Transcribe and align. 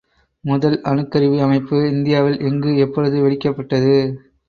முதல் 0.43 0.77
அணுக்கருவி 0.83 1.37
அமைப்பு 1.39 1.77
இந்தியாவில் 1.91 2.41
எங்கு, 2.41 2.73
எப்பொழுது 2.77 3.17
வெடிக்கப்பட்டது? 3.21 3.95